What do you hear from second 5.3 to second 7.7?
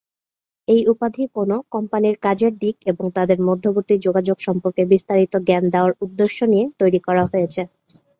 জ্ঞান দেওয়ার উদ্দেশ্য নিয়ে তৈরি করা হয়েছে।